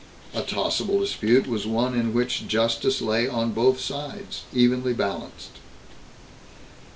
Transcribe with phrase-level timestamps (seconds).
[0.33, 0.39] 2.
[0.39, 5.59] A tossable dispute was one in which justice lay on both sides, evenly balanced.